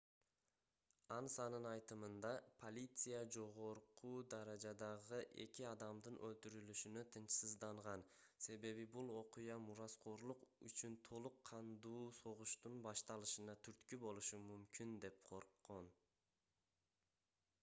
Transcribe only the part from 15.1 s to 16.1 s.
корккон